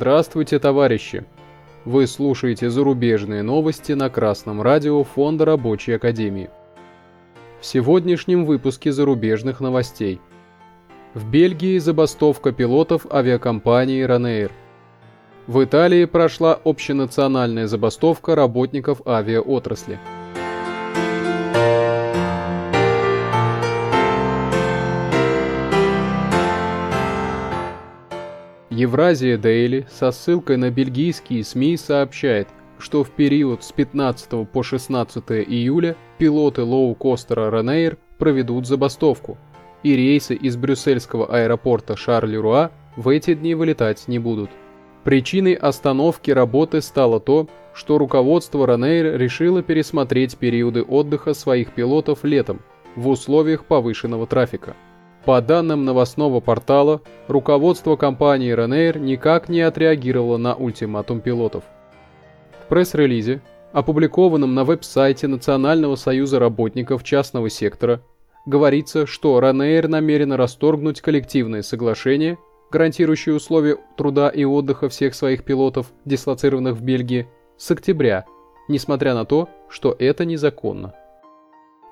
Здравствуйте, 0.00 0.58
товарищи! 0.58 1.26
Вы 1.84 2.06
слушаете 2.06 2.70
зарубежные 2.70 3.42
новости 3.42 3.92
на 3.92 4.08
Красном 4.08 4.62
радио 4.62 5.04
Фонда 5.04 5.44
Рабочей 5.44 5.92
Академии. 5.92 6.48
В 7.60 7.66
сегодняшнем 7.66 8.46
выпуске 8.46 8.92
зарубежных 8.92 9.60
новостей. 9.60 10.18
В 11.12 11.30
Бельгии 11.30 11.76
забастовка 11.76 12.50
пилотов 12.50 13.12
авиакомпании 13.12 14.02
Ryanair. 14.06 14.50
В 15.46 15.62
Италии 15.62 16.06
прошла 16.06 16.58
общенациональная 16.64 17.66
забастовка 17.66 18.34
работников 18.34 19.06
авиаотрасли. 19.06 19.98
Евразия 28.70 29.36
Daily 29.36 29.84
со 29.90 30.12
ссылкой 30.12 30.56
на 30.56 30.70
бельгийские 30.70 31.42
СМИ 31.42 31.76
сообщает, 31.76 32.46
что 32.78 33.02
в 33.02 33.10
период 33.10 33.64
с 33.64 33.72
15 33.72 34.48
по 34.48 34.62
16 34.62 35.24
июля 35.48 35.96
пилоты 36.18 36.62
лоу-костера 36.62 37.50
Ryanair 37.50 37.98
проведут 38.16 38.68
забастовку, 38.68 39.38
и 39.82 39.96
рейсы 39.96 40.36
из 40.36 40.56
брюссельского 40.56 41.26
аэропорта 41.26 41.94
Шарль-Руа 41.94 42.70
в 42.94 43.08
эти 43.08 43.34
дни 43.34 43.56
вылетать 43.56 44.06
не 44.06 44.20
будут. 44.20 44.50
Причиной 45.02 45.54
остановки 45.54 46.30
работы 46.30 46.80
стало 46.80 47.18
то, 47.18 47.48
что 47.74 47.98
руководство 47.98 48.66
Ryanair 48.66 49.16
решило 49.16 49.64
пересмотреть 49.64 50.36
периоды 50.36 50.82
отдыха 50.82 51.34
своих 51.34 51.72
пилотов 51.72 52.22
летом 52.22 52.60
в 52.94 53.08
условиях 53.08 53.64
повышенного 53.64 54.28
трафика. 54.28 54.76
По 55.24 55.42
данным 55.42 55.84
новостного 55.84 56.40
портала, 56.40 57.02
руководство 57.28 57.96
компании 57.96 58.54
Ryanair 58.54 58.98
никак 58.98 59.50
не 59.50 59.60
отреагировало 59.60 60.38
на 60.38 60.54
ультиматум 60.54 61.20
пилотов. 61.20 61.64
В 62.62 62.68
пресс-релизе, 62.68 63.42
опубликованном 63.72 64.54
на 64.54 64.64
веб-сайте 64.64 65.26
Национального 65.26 65.96
союза 65.96 66.38
работников 66.38 67.04
частного 67.04 67.50
сектора, 67.50 68.00
говорится, 68.46 69.06
что 69.06 69.38
Ryanair 69.38 69.88
намерена 69.88 70.38
расторгнуть 70.38 71.02
коллективное 71.02 71.60
соглашение, 71.60 72.38
гарантирующее 72.70 73.34
условия 73.34 73.76
труда 73.98 74.30
и 74.30 74.44
отдыха 74.44 74.88
всех 74.88 75.14
своих 75.14 75.44
пилотов, 75.44 75.92
дислоцированных 76.06 76.76
в 76.76 76.82
Бельгии, 76.82 77.28
с 77.58 77.70
октября, 77.70 78.24
несмотря 78.68 79.14
на 79.14 79.26
то, 79.26 79.50
что 79.68 79.94
это 79.98 80.24
незаконно. 80.24 80.94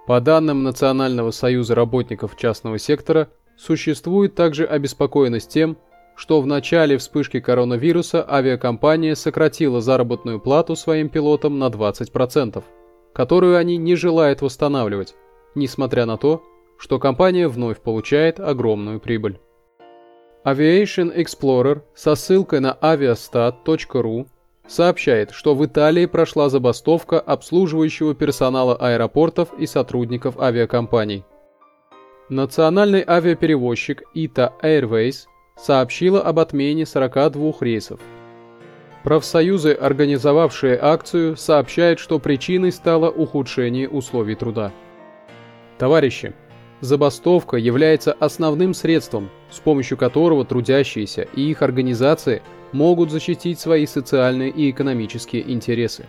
По 0.09 0.23
данным 0.23 0.63
Национального 0.63 1.33
союза 1.33 1.75
работников 1.75 2.35
частного 2.35 2.79
сектора, 2.79 3.29
существует 3.59 4.35
также 4.35 4.65
обеспокоенность 4.65 5.51
тем, 5.51 5.77
что 6.17 6.41
в 6.41 6.47
начале 6.47 6.97
вспышки 6.97 7.41
коронавируса 7.41 8.25
авиакомпания 8.27 9.15
сократила 9.15 9.83
заработную 9.83 10.41
плату 10.41 10.77
своим 10.77 11.11
пилотам 11.11 11.59
на 11.59 11.67
20%, 11.69 12.65
которую 13.13 13.59
они 13.59 13.77
не 13.77 13.97
желают 13.97 14.41
восстанавливать, 14.41 15.15
несмотря 15.55 16.07
на 16.07 16.17
то, 16.17 16.43
что 16.79 16.99
компания 16.99 17.47
вновь 17.47 17.79
получает 17.83 18.41
огромную 18.41 19.01
прибыль. 19.01 19.39
Aviation 20.43 21.15
Explorer 21.15 21.83
со 21.95 22.15
ссылкой 22.15 22.61
на 22.61 22.75
aviastat.ru 22.81 24.27
сообщает, 24.69 25.33
что 25.33 25.55
в 25.55 25.65
Италии 25.65 26.07
прошла 26.07 26.49
забастовка 26.49 27.19
обслуживающего 27.19 28.15
персонала 28.15 28.77
аэропортов 28.77 29.49
и 29.59 29.67
сотрудников 29.67 30.39
авиакомпаний. 30.39 31.25
Национальный 32.29 33.03
авиаперевозчик 33.05 34.03
ITA 34.15 34.53
Airways 34.63 35.25
сообщила 35.57 36.21
об 36.21 36.39
отмене 36.39 36.85
42 36.85 37.55
рейсов. 37.61 38.01
Профсоюзы, 39.03 39.73
организовавшие 39.73 40.79
акцию, 40.81 41.37
сообщают, 41.37 41.99
что 41.99 42.19
причиной 42.19 42.71
стало 42.71 43.11
ухудшение 43.11 43.89
условий 43.89 44.35
труда. 44.35 44.71
Товарищи, 45.79 46.35
забастовка 46.81 47.57
является 47.57 48.13
основным 48.13 48.75
средством, 48.75 49.31
с 49.51 49.61
помощью 49.61 49.97
которого 49.97 50.45
трудящиеся 50.45 51.27
и 51.35 51.51
их 51.51 51.63
организации– 51.63 52.43
могут 52.73 53.11
защитить 53.11 53.59
свои 53.59 53.87
социальные 53.87 54.51
и 54.51 54.71
экономические 54.71 55.51
интересы. 55.51 56.07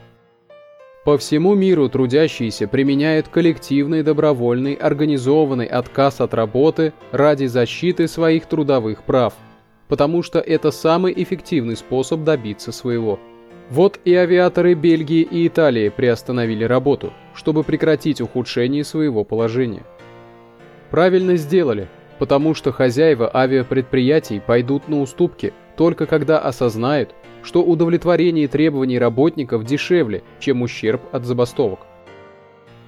По 1.06 1.18
всему 1.18 1.56
миру 1.56 1.90
трудящиеся 1.90 2.68
применяют 2.68 3.30
коллективный, 3.30 4.04
добровольный, 4.04 4.74
организованный 4.74 5.66
отказ 5.66 6.20
от 6.22 6.34
работы 6.34 6.94
ради 7.12 7.46
защиты 7.46 8.08
своих 8.08 8.46
трудовых 8.46 9.04
прав, 9.04 9.34
потому 9.88 10.22
что 10.22 10.40
это 10.40 10.72
самый 10.72 11.14
эффективный 11.16 11.78
способ 11.78 12.24
добиться 12.24 12.72
своего. 12.72 13.20
Вот 13.70 14.00
и 14.04 14.14
авиаторы 14.14 14.74
Бельгии 14.74 15.22
и 15.22 15.48
Италии 15.48 15.90
приостановили 15.90 16.64
работу, 16.64 17.14
чтобы 17.34 17.64
прекратить 17.64 18.20
ухудшение 18.20 18.84
своего 18.84 19.24
положения. 19.24 19.84
Правильно 20.90 21.38
сделали, 21.38 21.88
потому 22.20 22.54
что 22.54 22.72
хозяева 22.72 23.32
авиапредприятий 23.34 24.40
пойдут 24.40 24.88
на 24.88 25.02
уступки– 25.02 25.54
только 25.80 26.08
когда 26.08 26.40
осознают, 26.40 27.16
что 27.42 27.64
удовлетворение 27.64 28.50
требований 28.50 29.00
работников 29.00 29.64
дешевле, 29.64 30.24
чем 30.42 30.62
ущерб 30.62 31.02
от 31.14 31.24
забастовок. 31.24 31.80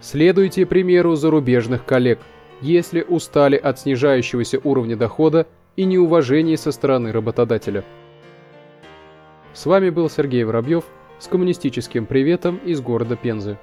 Следуйте 0.01 0.65
примеру 0.65 1.15
зарубежных 1.15 1.85
коллег, 1.85 2.19
если 2.59 3.01
устали 3.01 3.55
от 3.55 3.79
снижающегося 3.79 4.59
уровня 4.61 4.97
дохода 4.97 5.47
и 5.77 5.85
неуважения 5.85 6.57
со 6.57 6.73
стороны 6.73 7.13
работодателя. 7.13 7.85
С 9.53 9.65
вами 9.65 9.89
был 9.89 10.09
Сергей 10.09 10.43
Воробьев 10.43 10.83
с 11.17 11.27
коммунистическим 11.27 12.05
приветом 12.05 12.57
из 12.65 12.81
города 12.81 13.15
Пензы. 13.15 13.57